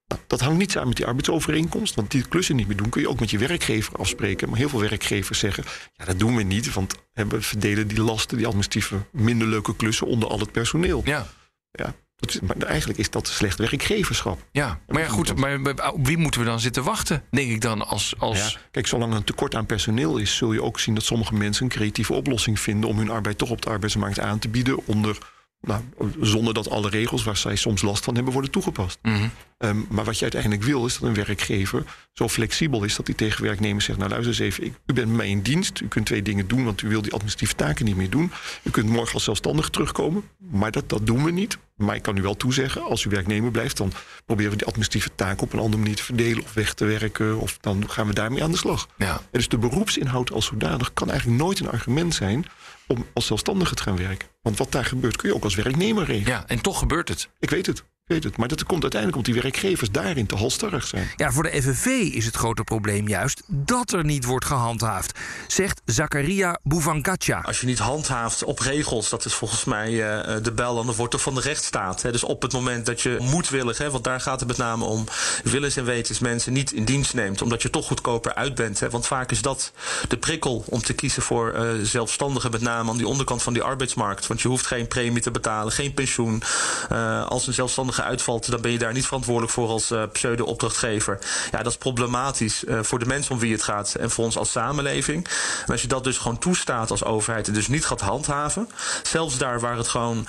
[0.08, 3.02] Nou, dat hangt niet samen met die arbeidsovereenkomst, want die klussen niet meer doen kun
[3.02, 4.50] je ook met je werkgever afspreken.
[4.50, 8.38] Maar heel veel werkgevers zeggen, ja dat doen we niet, want we verdelen die lasten,
[8.38, 11.02] die administratieve minder leuke klussen onder al het personeel.
[11.06, 11.28] Ja.
[11.72, 11.96] Ja,
[12.42, 14.40] maar eigenlijk is dat slecht werkgeverschap.
[14.52, 15.60] Ja, maar ja, goed, maar
[15.94, 17.88] op wie moeten we dan zitten wachten, denk ik dan?
[17.88, 18.38] Als, als...
[18.38, 21.34] Ja, kijk, zolang er een tekort aan personeel is, zul je ook zien dat sommige
[21.34, 24.88] mensen een creatieve oplossing vinden om hun arbeid toch op de arbeidsmarkt aan te bieden
[24.88, 25.18] onder
[25.66, 25.82] nou,
[26.22, 29.00] zonder dat alle regels waar zij soms last van hebben worden toegepast.
[29.02, 29.28] Mhm.
[29.58, 33.16] Ehm, maar wat je uiteindelijk wil is dat een werkgever zo flexibel is dat hij
[33.16, 35.80] tegen werknemers zegt: Nou, luister eens even, ik, u bent bij mij in dienst.
[35.80, 38.32] U kunt twee dingen doen, want u wil die administratieve taken niet meer doen.
[38.64, 41.58] U kunt morgen als zelfstandig terugkomen, maar dat, dat doen we niet.
[41.76, 43.92] Maar ik kan u wel toezeggen, als u werknemer blijft, dan
[44.26, 47.40] proberen we die administratieve taken op een andere manier te verdelen of weg te werken.
[47.40, 48.88] Of dan gaan we daarmee aan de slag.
[48.98, 49.14] Ja.
[49.14, 52.46] En dus de beroepsinhoud als zodanig kan eigenlijk nooit een argument zijn
[52.88, 54.28] om als zelfstandige te gaan werken.
[54.42, 56.34] Want wat daar gebeurt kun je ook als werknemer regelen.
[56.34, 57.30] Ja, en toch gebeurt het.
[57.40, 58.38] Ik weet het weet het.
[58.38, 61.12] Maar dat komt uiteindelijk omdat die werkgevers daarin te halstarrig zijn.
[61.16, 65.82] Ja, voor de FNV is het grote probleem juist dat er niet wordt gehandhaafd, zegt
[65.86, 67.40] Zakaria Bouvangatja.
[67.40, 70.96] Als je niet handhaaft op regels, dat is volgens mij uh, de bel aan de
[70.96, 72.02] wortel van de rechtsstaat.
[72.02, 72.12] Hè.
[72.12, 75.06] Dus op het moment dat je moedwillig, hè, want daar gaat het met name om,
[75.44, 78.80] willens en wetens mensen niet in dienst neemt, omdat je toch goedkoper uit bent.
[78.80, 78.90] Hè.
[78.90, 79.72] Want vaak is dat
[80.08, 83.64] de prikkel om te kiezen voor uh, zelfstandigen, met name aan die onderkant van die
[83.64, 84.28] arbeidsmarkt.
[84.28, 86.44] Want je hoeft geen premie te betalen, geen pensioen.
[86.92, 91.20] Uh, als een zelfstandige uitvalt, dan ben je daar niet verantwoordelijk voor als uh, pseudo-opdrachtgever.
[91.52, 94.38] Ja, dat is problematisch uh, voor de mensen om wie het gaat en voor ons
[94.38, 95.28] als samenleving.
[95.66, 98.70] En als je dat dus gewoon toestaat als overheid en dus niet gaat handhaven,
[99.04, 100.28] zelfs daar waar het gewoon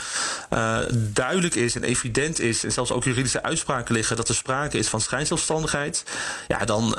[0.53, 4.79] uh, duidelijk is en evident is, en zelfs ook juridische uitspraken liggen dat er sprake
[4.79, 6.05] is van schijnzelfstandigheid,
[6.49, 6.91] ja, dan,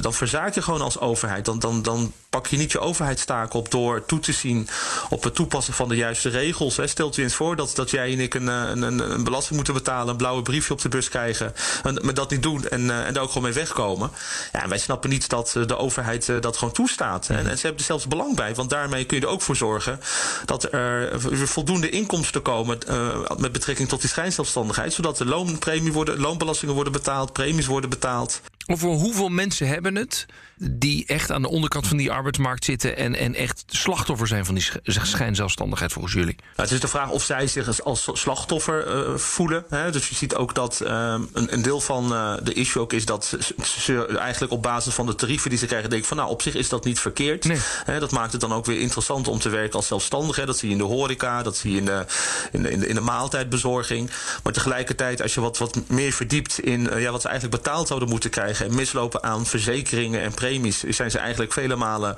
[0.00, 1.44] dan verzaak je gewoon als overheid.
[1.44, 4.68] Dan, dan, dan pak je niet je overheidstaak op door toe te zien
[5.08, 6.76] op het toepassen van de juiste regels.
[6.76, 6.86] Hè.
[6.86, 10.08] Stelt u eens voor dat, dat jij en ik een, een, een, belasting moeten betalen,
[10.08, 13.22] een blauwe briefje op de bus krijgen, en, maar dat niet doen en, en daar
[13.22, 14.10] ook gewoon mee wegkomen.
[14.52, 17.28] Ja, en wij snappen niet dat de overheid dat gewoon toestaat.
[17.28, 19.56] En, en, ze hebben er zelfs belang bij, want daarmee kun je er ook voor
[19.56, 20.00] zorgen
[20.44, 26.20] dat er voldoende inkomsten komen uh, met betrekking tot die schijnzelfstandigheid, zodat de loonpremie worden,
[26.20, 28.40] loonbelastingen worden betaald, premies worden betaald.
[28.66, 30.26] Over hoeveel mensen hebben het
[30.58, 34.54] die echt aan de onderkant van die arbeidsmarkt zitten en, en echt slachtoffer zijn van
[34.54, 36.36] die schijnzelfstandigheid volgens jullie?
[36.36, 39.64] Nou, het is de vraag of zij zich als, als slachtoffer uh, voelen.
[39.68, 39.90] Hè?
[39.90, 43.04] Dus je ziet ook dat um, een, een, deel van uh, de issue ook is
[43.04, 46.42] dat ze eigenlijk op basis van de tarieven die ze krijgen, denken van nou op
[46.42, 47.44] zich is dat niet verkeerd.
[47.44, 47.58] Nee.
[47.84, 50.46] Hè, dat maakt het dan ook weer interessant om te werken als zelfstandige.
[50.46, 52.04] Dat zie je in de horeca, dat zie je in de,
[52.52, 54.10] in de, in de, in de maaltijdbezorging.
[54.42, 57.86] Maar tegelijkertijd, als je wat, wat meer verdiept in uh, ja, wat ze eigenlijk betaald
[57.86, 62.16] zouden moeten krijgen en mislopen aan verzekeringen en premies, zijn ze eigenlijk vele malen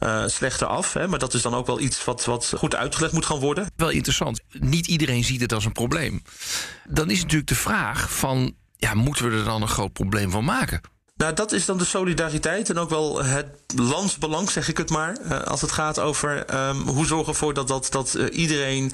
[0.00, 0.92] uh, slechter af.
[0.92, 1.08] Hè?
[1.08, 3.66] Maar dat is dan ook wel iets wat, wat goed uitgelegd moet gaan worden.
[3.76, 4.40] Wel interessant.
[4.50, 6.22] Niet iedereen ziet het als een probleem.
[6.88, 10.44] Dan is natuurlijk de vraag van, ja, moeten we er dan een groot probleem van
[10.44, 10.80] maken?
[11.22, 13.46] Nou, dat is dan de solidariteit en ook wel het
[13.76, 15.16] landsbelang, zeg ik het maar.
[15.24, 18.92] Uh, als het gaat over um, hoe zorgen we ervoor dat, dat, dat uh, iedereen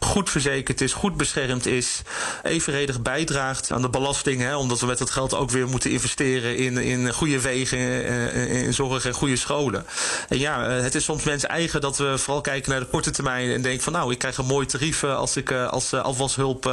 [0.00, 2.02] goed verzekerd is, goed beschermd is,
[2.42, 4.40] evenredig bijdraagt aan de belasting.
[4.40, 8.64] Hè, omdat we met dat geld ook weer moeten investeren in, in goede wegen, uh,
[8.64, 9.86] in zorg en goede scholen.
[10.28, 13.50] En ja, het is soms mensen eigen dat we vooral kijken naar de korte termijn
[13.50, 16.66] en denken van nou, ik krijg een mooi tarief als ik als afwashulp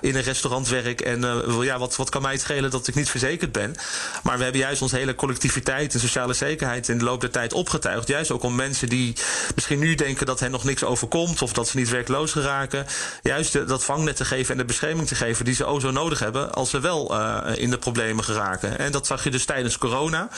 [0.00, 1.00] in een restaurant werk.
[1.00, 1.20] En
[1.60, 3.76] ja, wat, wat kan mij het schelen dat ik niet verzekerd ben.
[4.22, 7.52] Maar we hebben juist onze hele collectiviteit en sociale zekerheid in de loop der tijd
[7.52, 8.08] opgetuigd.
[8.08, 9.16] Juist ook om mensen die
[9.54, 12.86] misschien nu denken dat hen nog niks overkomt of dat ze niet werkloos geraken.
[13.22, 16.18] Juist dat vangnet te geven en de bescherming te geven die ze o zo nodig
[16.18, 18.78] hebben als ze wel uh, in de problemen geraken.
[18.78, 20.28] En dat zag je dus tijdens corona.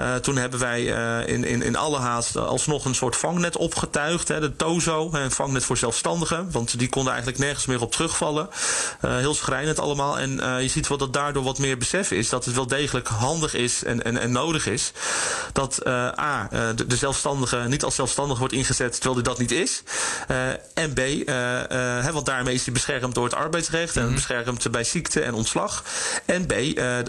[0.00, 0.82] Uh, toen hebben wij
[1.26, 4.28] in, in, in alle haast alsnog een soort vangnet opgetuigd.
[4.28, 6.50] Hè, de TOZO, een vangnet voor zelfstandigen.
[6.50, 8.48] Want die konden eigenlijk nergens meer op terugvallen.
[9.00, 10.18] heel schrijnend allemaal.
[10.18, 10.30] En
[10.62, 13.84] je ziet wel dat daardoor wat meer besef is dat het wel degelijk handig is
[13.84, 14.92] en, en, en nodig is.
[15.52, 19.38] Dat uh, A, uh, de, de, zelfstandige niet als zelfstandig wordt ingezet terwijl hij dat
[19.38, 19.82] niet is.
[20.30, 21.28] Uh, en B,
[22.04, 24.16] hè, want daarmee is hij beschermd door het arbeidsrecht en mm -hmm.
[24.16, 25.84] beschermd bij ziekte en ontslag.
[26.24, 26.54] En B,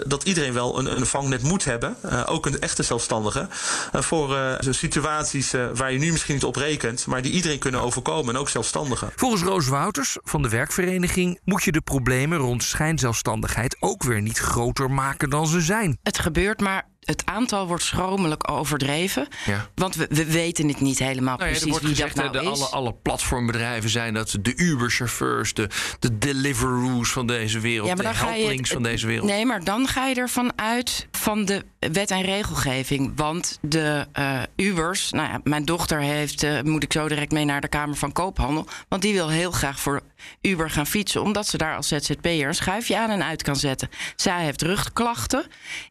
[0.05, 3.47] dat iedereen wel een, een vangnet moet hebben, ook een echte zelfstandige,
[3.93, 8.39] voor situaties waar je nu misschien niet op rekent, maar die iedereen kunnen overkomen en
[8.39, 9.11] ook zelfstandigen.
[9.15, 14.37] Volgens Roos Wouters van de werkvereniging moet je de problemen rond schijnzelfstandigheid ook weer niet
[14.37, 15.99] groter maken dan ze zijn.
[16.05, 19.27] Het gebeurt, maar het aantal wordt schromelijk overdreven.
[19.45, 19.69] Ja.
[19.75, 22.51] Want we, we, weten het niet helemaal nou ja, precies wie gezegd, dat nou de,
[22.51, 22.61] is.
[22.61, 28.13] Alle, alle platformbedrijven zijn dat de Uber-chauffeurs, de, de Deliveroo's van deze wereld, ja, maar
[28.13, 29.27] de helplings van deze wereld.
[29.27, 33.11] Nee, maar dan ga je ervan uit van de wet en regelgeving.
[33.15, 37.45] Want de uh, Ubers, nou ja, mijn dochter heeft, uh, moet ik zo direct mee
[37.45, 38.67] naar de Kamer van Koophandel.
[38.87, 40.01] Want die wil heel graag voor
[40.41, 43.89] Uber gaan fietsen, omdat ze daar als ZZP'er een schuifje aan en uit kan zetten.
[44.15, 45.45] Zij heeft rugklachten,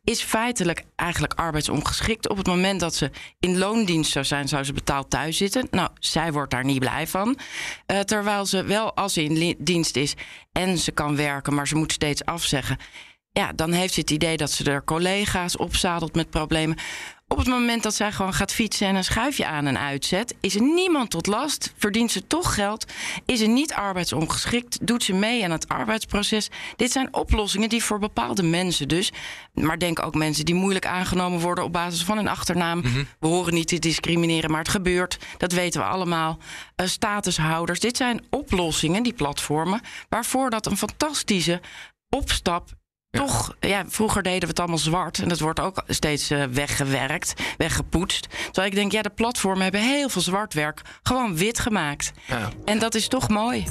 [0.05, 2.29] is feitelijk eigenlijk arbeidsongeschikt.
[2.29, 5.69] Op het moment dat ze in loondienst zou zijn, zou ze betaald thuis zitten.
[5.71, 7.39] Nou, zij wordt daar niet blij van.
[7.87, 10.15] Uh, terwijl ze wel, als ze in dienst is
[10.53, 12.77] en ze kan werken, maar ze moet steeds afzeggen.
[13.33, 16.77] Ja, dan heeft ze het idee dat ze er collega's opzadelt met problemen.
[17.29, 20.55] Op het moment dat zij gewoon gaat fietsen en een schuifje aan en uitzet, is
[20.55, 22.93] er niemand tot last, verdient ze toch geld,
[23.27, 26.51] is ze niet arbeidsongeschikt, doet ze mee aan het arbeidsproces.
[26.77, 29.13] Dit zijn oplossingen die voor bepaalde mensen dus,
[29.53, 32.79] maar denk ook mensen die moeilijk aangenomen worden op basis van hun achternaam.
[32.79, 33.07] Mm -hmm.
[33.19, 35.19] We horen niet te discrimineren, maar het gebeurt.
[35.39, 36.39] Dat weten we allemaal.
[36.77, 37.81] Uh, statushouders.
[37.81, 41.61] Dit zijn oplossingen, die platformen, waarvoor dat een fantastische
[42.09, 42.71] opstap
[43.15, 45.19] toch, ja, vroeger deden we het allemaal zwart.
[45.19, 48.29] En dat wordt ook steeds uh, weggewerkt, weggepoetst.
[48.45, 52.13] Terwijl ik denk, ja, de platformen hebben heel veel zwart werk gewoon wit gemaakt.
[52.27, 52.51] Ja.
[52.65, 53.65] En dat is toch mooi.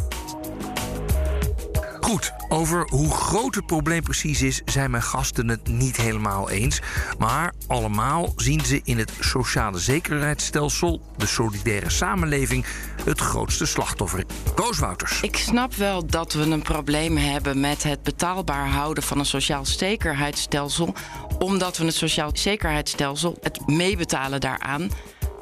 [2.04, 6.82] Goed, over hoe groot het probleem precies is, zijn mijn gasten het niet helemaal eens.
[7.18, 12.66] Maar allemaal zien ze in het sociale zekerheidsstelsel, de solidaire samenleving,
[13.06, 14.24] het grootste slachtoffer.
[14.56, 15.22] Koos Wouters.
[15.22, 19.66] Ik snap wel dat we een probleem hebben met het betaalbaar houden van een sociaal
[19.66, 20.94] zekerheidsstelsel,
[21.40, 24.90] omdat we het sociaal zekerheidsstelsel, het meebetalen daaraan,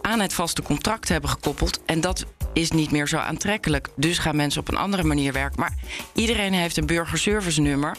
[0.02, 1.82] aan het vaste contract hebben gekoppeld.
[1.86, 3.88] En dat is niet meer zo aantrekkelijk.
[3.96, 5.60] Dus gaan mensen op een andere manier werken.
[5.60, 5.76] Maar
[6.14, 7.98] iedereen heeft een burgerservice nummer.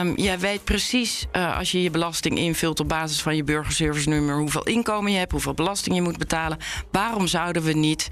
[0.00, 4.08] Um, jij weet precies uh, als je je belasting invult op basis van je burgerservice
[4.08, 6.58] nummer hoeveel inkomen je hebt, hoeveel belasting je moet betalen.
[6.90, 8.08] Waarom zouden we niet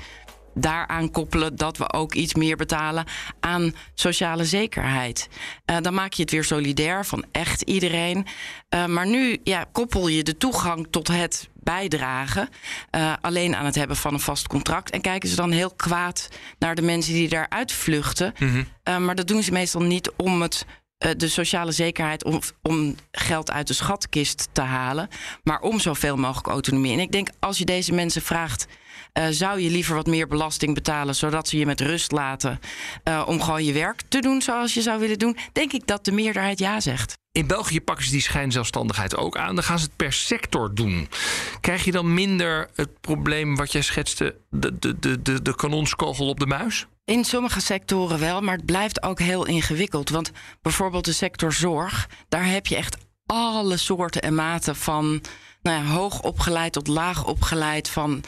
[0.54, 3.04] daaraan koppelen dat we ook iets meer betalen
[3.40, 5.28] aan sociale zekerheid.
[5.70, 8.26] Uh, dan maak je het weer solidair van echt iedereen.
[8.74, 12.48] Uh, maar nu ja, koppel je de toegang tot het bijdragen
[12.96, 14.90] uh, alleen aan het hebben van een vast contract.
[14.90, 18.34] En kijken ze dan heel kwaad naar de mensen die daaruit vluchten.
[18.38, 19.04] Mm -hmm.
[19.04, 20.66] maar dat doen ze meestal niet om het
[21.16, 25.08] de sociale zekerheid om, om geld uit de schatkist te halen,
[25.42, 26.92] maar om zoveel mogelijk autonomie.
[26.92, 28.66] En ik denk, als je deze mensen vraagt
[29.14, 32.60] uh, zou je liever wat meer belasting betalen, zodat ze je met rust laten
[33.08, 35.36] uh, om gewoon je werk te doen zoals je zou willen doen?
[35.52, 37.18] Denk ik dat de meerderheid ja zegt.
[37.32, 39.54] In België pakken ze die schijnzelfstandigheid ook aan.
[39.54, 41.08] Dan gaan ze het per sector doen.
[41.60, 46.40] Krijg je dan minder het probleem wat jij schetste, de, de, de, de kanonskogel op
[46.40, 46.86] de muis?
[47.10, 50.08] In sommige sectoren wel, maar het blijft ook heel ingewikkeld.
[50.08, 50.30] Want
[50.62, 52.96] bijvoorbeeld de sector zorg, daar heb je echt
[53.26, 55.20] alle soorten en maten van
[55.62, 58.22] nou ja, hoog opgeleid tot laag opgeleid, van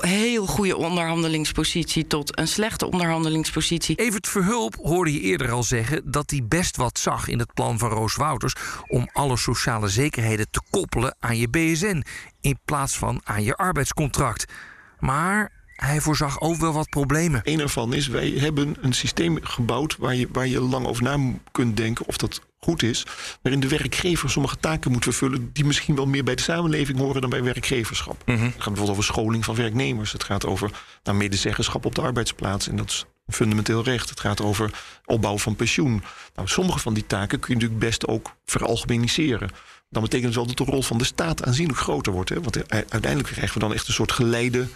[0.00, 3.96] heel goede onderhandelingspositie tot een slechte onderhandelingspositie.
[3.96, 7.78] Evert Verhulp hoorde je eerder al zeggen dat hij best wat zag in het plan
[7.78, 8.54] van Roos Wouters
[8.86, 12.04] om alle sociale zekerheden te koppelen aan je BSN
[12.40, 14.52] in plaats van aan je arbeidscontract.
[14.98, 17.40] Maar hij voorzag ook wel wat problemen.
[17.44, 21.18] Een ervan is, wij hebben een systeem gebouwd waar je, waar je lang over na
[21.52, 23.06] kunt denken of dat goed is.
[23.42, 27.20] Waarin de werkgever sommige taken moet vervullen die misschien wel meer bij de samenleving horen
[27.20, 28.22] dan bij werkgeverschap.
[28.26, 28.38] Mhm.
[28.38, 30.12] Het gaat bijvoorbeeld over scholing van werknemers.
[30.12, 30.70] Het gaat over
[31.02, 32.68] nou, medezeggenschap op de arbeidsplaats.
[32.68, 34.10] En dat is een fundamenteel recht.
[34.10, 34.70] Het gaat over
[35.04, 36.02] opbouw van pensioen.
[36.34, 39.50] Nou, sommige van die taken kun je natuurlijk best ook veralgemeniseren.
[39.90, 42.28] Dan betekent het wel dat de rol van de staat aanzienlijk groter wordt.
[42.28, 42.40] Hè?
[42.40, 44.66] Want uiteindelijk krijgen we dan echt een soort geleide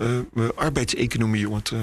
[0.00, 1.80] uh, arbeidseconomie, om het uh,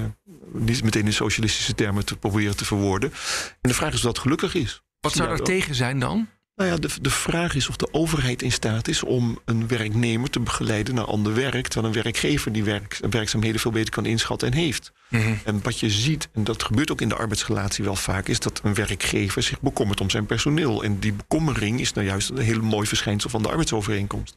[0.52, 3.12] niet meteen in socialistische termen te proberen te verwoorden.
[3.60, 4.82] En de vraag is of dat gelukkig is.
[5.00, 6.28] Wat zou er tegen zijn dan?
[6.56, 10.30] Nou ja, de, de vraag is of de overheid in staat is om een werknemer
[10.30, 14.48] te begeleiden naar ander werk, terwijl een werkgever die werk, werkzaamheden veel beter kan inschatten
[14.52, 14.92] en heeft.
[15.08, 15.38] Mm -hmm.
[15.44, 18.60] En wat je ziet, en dat gebeurt ook in de arbeidsrelatie wel vaak, is dat
[18.62, 20.84] een werkgever zich bekommert om zijn personeel.
[20.84, 24.34] En die bekommering is nou juist een heel mooi verschijnsel van de arbeidsovereenkomst.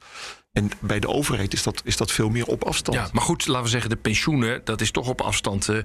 [0.51, 2.97] En bij de overheid is dat, is dat veel meer op afstand.
[2.97, 5.67] Ja, maar goed, laten we zeggen, de pensioenen, dat is toch op afstand.
[5.67, 5.77] Uh,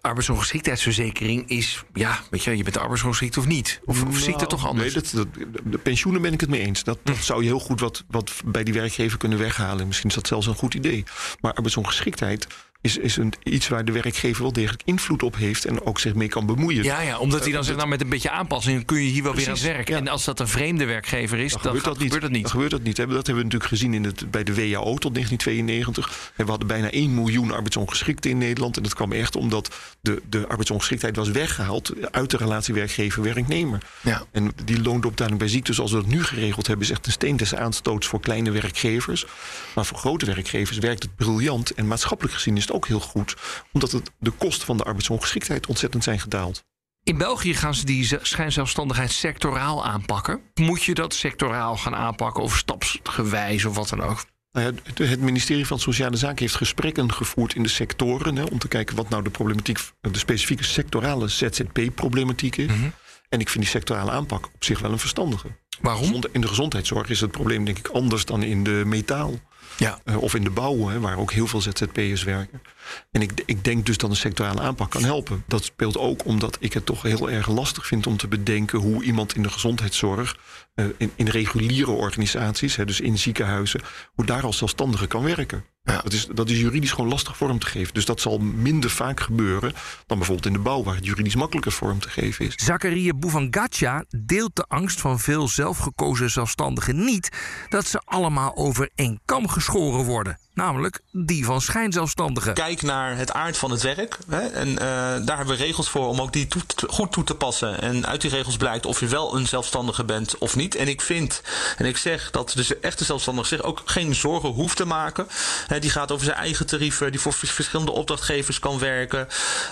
[0.00, 3.80] arbeidsongeschiktheidsverzekering is, ja, weet je, je bent arbeidsongeschikt of niet.
[3.84, 4.94] Of, nou, zie ik dat toch anders?
[4.94, 6.84] Nee, dat, dat, de pensioenen ben ik het mee eens.
[6.84, 7.22] Dat, dat hm.
[7.22, 9.86] zou je heel goed wat, wat bij die werkgever kunnen weghalen.
[9.86, 11.04] Misschien is dat zelfs een goed idee.
[11.40, 12.46] Maar arbeidsongeschiktheid
[12.80, 16.14] is, is een, iets waar de werkgever wel degelijk invloed op heeft en ook zich
[16.14, 16.84] mee kan bemoeien.
[16.84, 19.32] Ja, ja omdat hij dan zegt, nou met een beetje aanpassing kun je hier wel
[19.32, 19.88] Precies, weer aan het werk.
[19.88, 19.96] Ja.
[19.96, 22.42] En als dat een vreemde werkgever is, dan, dan gebeurt, dat, gebeurt dat niet.
[22.42, 22.96] Dan gebeurt dat niet.
[22.96, 26.32] Dat hebben we natuurlijk gezien in het, bij de WAO tot 1992.
[26.36, 28.76] We hadden bijna 1 miljoen arbeidsongeschikten in Nederland.
[28.76, 33.82] En dat kwam echt omdat de, de arbeidsongeschiktheid was weggehaald uit de relatie werkgever-werknemer.
[34.00, 34.24] Ja.
[34.32, 37.36] En die loondopdaling bij ziekte, zoals we dat nu geregeld hebben, is echt een steen
[37.36, 39.26] des aanstoots voor kleine werkgevers.
[39.74, 41.74] Maar voor grote werkgevers werkt het briljant.
[41.74, 43.36] En maatschappelijk gezien is het ook heel goed,
[43.72, 46.64] omdat het de kosten van de arbeidsongeschiktheid ontzettend zijn gedaald.
[47.04, 50.40] In België gaan ze die schijnzelfstandigheid sectoraal aanpakken.
[50.54, 54.24] Moet je dat sectoraal gaan aanpakken of stapsgewijs of wat dan ook?
[54.52, 58.36] Nou ja, het ministerie van Sociale Zaken heeft gesprekken gevoerd in de sectoren.
[58.36, 62.66] Hè, om te kijken wat nou de problematiek, de specifieke sectorale ZZP-problematiek is.
[62.66, 62.92] Mm -hmm.
[63.28, 65.46] En ik vind die sectorale aanpak op zich wel een verstandige.
[65.80, 66.22] Waarom?
[66.32, 69.34] In de gezondheidszorg is het probleem denk ik anders dan in de metaal.
[69.76, 69.98] Ja.
[70.04, 72.62] Uh, of in de bouw, hè, waar ook heel veel ZZP'ers werken.
[73.10, 75.44] En ik, ik denk dus dat een sectorale aanpak kan helpen.
[75.46, 79.02] Dat speelt ook omdat ik het toch heel erg lastig vind om te bedenken hoe
[79.02, 80.36] iemand in de gezondheidszorg,
[80.74, 83.80] uh, in, in reguliere organisaties, hè, dus in ziekenhuizen,
[84.14, 85.64] hoe daar als zelfstandige kan werken.
[85.82, 86.00] Ja.
[86.02, 87.94] Dat, is, dat is juridisch gewoon lastig vorm te geven.
[87.94, 89.72] Dus dat zal minder vaak gebeuren
[90.06, 92.54] dan bijvoorbeeld in de bouw, waar het juridisch makkelijker vorm te geven is.
[92.54, 97.28] Zakaria Bouvangatja deelt de angst van veel zelfgekozen zelfstandigen niet
[97.68, 100.38] dat ze allemaal over één kam geschoren worden.
[100.60, 102.54] Namelijk die van schijnzelfstandigen.
[102.54, 104.18] Kijk naar het aard van het werk.
[104.28, 104.78] Hè, en uh,
[105.26, 107.80] daar hebben we regels voor om ook die toe te, goed toe te passen.
[107.80, 110.74] En uit die regels blijkt of je wel een zelfstandige bent of niet.
[110.74, 111.42] En ik vind,
[111.76, 115.26] en ik zeg dat de echte zelfstandige zich ook geen zorgen hoeft te maken.
[115.66, 119.28] Hè, die gaat over zijn eigen tarieven, die voor verschillende opdrachtgevers kan werken.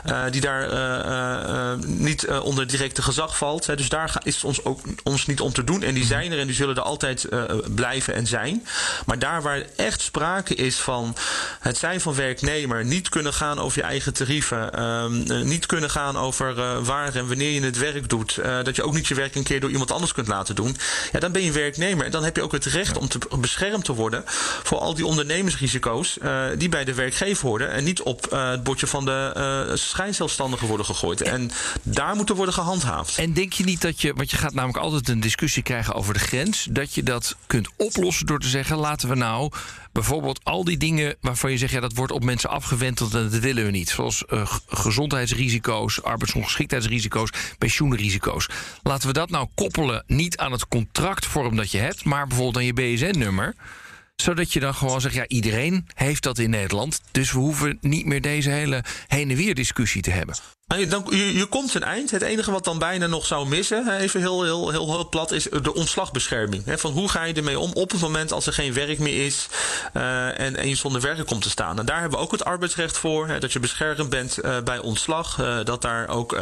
[0.07, 3.66] Uh, die daar uh, niet onder directe gezag valt.
[3.66, 3.77] Hè.
[3.77, 5.83] Dus daar is het ons ook ons niet om te doen.
[5.83, 7.29] En die zijn er en die zullen er altijd
[7.74, 8.66] blijven en zijn.
[9.07, 11.17] Maar daar waar echt sprake is van
[11.61, 16.17] het zijn van werknemer, niet kunnen gaan over je eigen tarieven, ehm, niet kunnen gaan
[16.17, 19.43] over waar en wanneer je het werk doet, dat je ook niet je werk een
[19.43, 20.77] keer door iemand anders kunt laten doen,
[21.12, 22.05] ja, dan ben je werknemer.
[22.05, 24.23] En dan heb je ook het recht om te beschermd te worden
[24.62, 26.19] voor al die ondernemersrisico's
[26.59, 31.21] die bij de werkgever horen en niet op het bordje van de schijnzelfstandigen worden gegooid.
[31.21, 31.51] En
[31.83, 33.19] daar moeten worden gehandhaafd.
[33.19, 36.14] En denk je niet dat je, want je gaat namelijk altijd een discussie krijgen over
[36.14, 39.51] de grens, dat je dat kunt oplossen door te zeggen: laten we nou
[39.99, 43.41] bijvoorbeeld al die dingen waarvan je zegt, ja, dat wordt op mensen afgewenteld en dat
[43.41, 43.89] willen we niet.
[43.89, 48.49] Zoals uh, gezondheidsrisico's, arbeidsongeschiktheidsrisico's, pensioenrisico's.
[48.83, 52.65] Laten we dat nou koppelen niet aan het contractvorm dat je hebt, maar bijvoorbeeld aan
[52.65, 53.55] je BSN-nummer
[54.17, 57.01] zodat je dan gewoon zegt, ja, iedereen heeft dat in Nederland.
[57.11, 60.37] Dus we hoeven niet meer deze hele heen en weer discussie te hebben.
[60.68, 62.11] Dan, je, je komt een eind.
[62.11, 65.46] Het enige wat dan bijna nog zou missen, even heel, heel, heel, heel plat, is
[65.62, 66.62] de ontslagbescherming.
[66.66, 69.48] Van hoe ga je ermee om op het moment als er geen werk meer is
[69.94, 71.78] uh, en, en je zonder werk komt te staan.
[71.78, 73.28] En daar hebben we ook het arbeidsrecht voor.
[73.28, 75.38] Hè, dat je beschermd bent uh, bij ontslag.
[75.40, 76.38] Uh, dat daar ook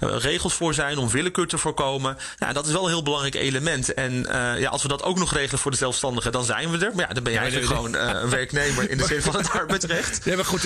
[0.00, 2.16] regels voor zijn om willekeur te voorkomen.
[2.38, 3.94] Ja, dat is wel een heel belangrijk element.
[3.94, 4.26] En
[4.58, 6.92] ja, als we dat ook nog regelen voor de zelfstandigen, dan zijn we er.
[6.94, 10.24] Maar ja, dan ben je eigenlijk gewoon een werknemer in de zin van het arbeidsrecht.
[10.24, 10.62] Ja, maar goed,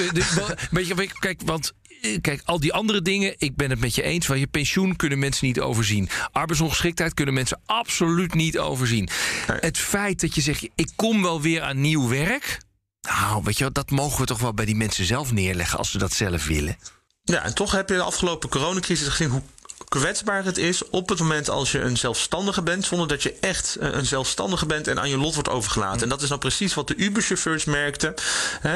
[0.71, 1.73] weet je, kijk, want
[2.21, 4.27] kijk, al die andere dingen, ik ben het met je eens.
[4.27, 6.09] Van je pensioen kunnen mensen niet overzien.
[6.33, 9.09] Arbeidsongeschiktheid kunnen mensen absoluut niet overzien.
[9.47, 12.61] Het feit dat je zegt, ik kom wel weer aan nieuw werk.
[13.01, 15.99] Nou, weet je, dat mogen we toch wel bij die mensen zelf neerleggen als ze
[15.99, 16.77] dat zelf willen.
[17.25, 19.43] Ja, en toch heb je de afgelopen coronacrisis gezien hoe
[19.99, 23.77] kwetsbaar het is op het moment als je een zelfstandige bent, zonder dat je echt
[23.77, 26.03] eh, een zelfstandige bent en aan je lot wordt overgelaten.
[26.03, 28.15] En dat is nou precies wat de Uber-chauffeurs merkten.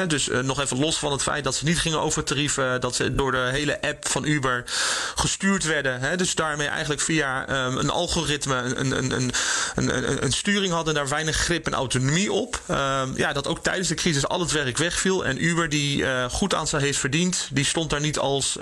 [0.07, 2.95] dus uh, nog even los van het feit dat ze niet gingen over tarieven, dat
[2.95, 4.63] ze door de hele app van Uber
[5.15, 6.17] gestuurd werden.
[6.17, 9.31] dus daarmee eigenlijk via um, een algoritme een, een, een,
[9.75, 12.61] een, een sturing hadden, daar weinig grip en autonomie op.
[12.69, 12.77] Um,
[13.15, 15.25] ja, dat ook tijdens de crisis al het werk wegviel.
[15.25, 18.55] En Uber, die uh, goed aan zijn heeft verdiend, die stond daar niet als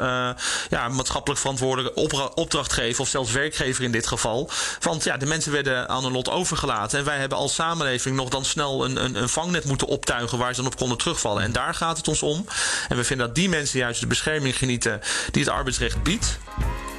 [0.69, 2.01] ja, maatschappelijk verantwoordelijke
[2.35, 4.49] op opdrachtgever of zelfs werkgever in dit geval.
[4.79, 6.99] Want ja, de mensen werden aan een lot overgelaten.
[6.99, 10.55] En wij hebben als samenleving nog dan snel een, een, een vangnet moeten optuigen waar
[10.55, 11.43] ze dan op konden terugvallen.
[11.43, 12.45] En daar gaat het ons om.
[12.89, 16.37] En we vinden dat die mensen juist de bescherming genieten die het arbeidsrecht biedt.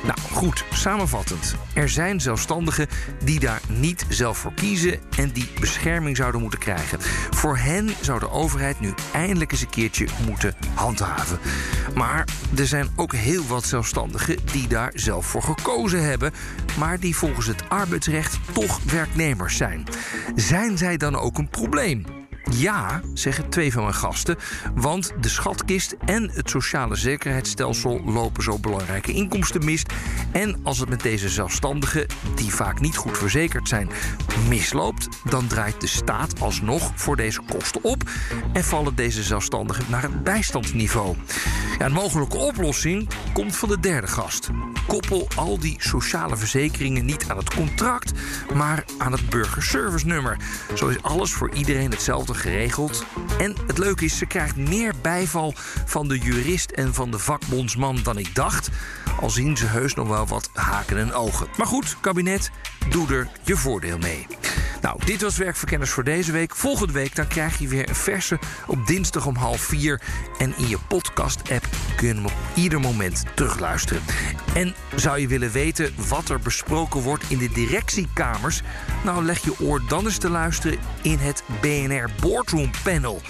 [0.03, 1.55] Nou goed, samenvattend.
[1.75, 2.87] Er zijn zelfstandigen
[3.25, 7.01] die daar niet zelf voor kiezen en die bescherming zouden moeten krijgen.
[7.31, 11.39] Voor hen zou de overheid nu eindelijk eens een keertje moeten handhaven.
[11.95, 16.33] Maar er zijn ook heel wat zelfstandigen die daar zelf voor gekozen hebben,
[16.79, 19.85] maar die volgens het arbeidsrecht toch werknemers zijn.
[20.35, 22.26] Zijn zij dan ook een probleem?
[22.51, 24.37] Ja, zeggen twee van mijn gasten,
[24.75, 29.83] want de schatkist en het sociale zekerheidsstelsel lopen zo belangrijke inkomsten mis.
[30.33, 33.91] En als het met deze zelfstandigen, die vaak niet goed verzekerd zijn,
[34.49, 38.11] misloopt, dan draait de staat alsnog voor deze kosten op
[38.53, 41.17] en vallen deze zelfstandigen naar het bijstandsniveau.
[41.79, 44.51] Ja, een mogelijke oplossing komt van de derde gast.
[44.87, 48.13] Koppel al die sociale verzekeringen niet aan het contract,
[48.55, 50.37] maar aan het burgerservice nummer.
[50.75, 53.05] Zo is alles voor iedereen hetzelfde geregeld.
[53.39, 57.99] En het leuke is, ze krijgt meer bijval van de jurist en van de vakbondsman
[58.03, 58.69] dan ik dacht.
[59.21, 61.47] Al zien ze heus nog wel wat haken en ogen.
[61.57, 62.51] Maar goed, kabinet,
[62.89, 64.27] doe er je voordeel mee.
[64.81, 66.55] Nou, dit was Werkverkenners voor deze week.
[66.55, 70.01] Volgende week dan krijg je weer een verse op dinsdag om half vier.
[70.39, 74.03] En in je podcast-app kun je hem op ieder moment terugluisteren.
[74.55, 78.63] En zou je willen weten wat er besproken wordt in de directiekamers?
[79.05, 83.21] Nou, leg je oor dan eens te luisteren in het BNR Boardroom Panel.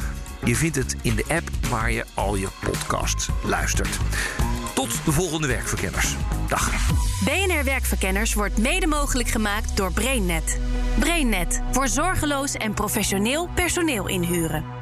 [0.45, 3.99] Je vindt het in de app waar je al je podcasts luistert.
[4.77, 6.17] Tot de volgende werkverkenners.
[6.49, 6.71] Dag.
[7.25, 10.61] BNR Werkverkenners wordt mede mogelijk gemaakt door BrainNet.
[10.99, 14.76] BrainNet voor zorgeloos en professioneel personeel inhuren.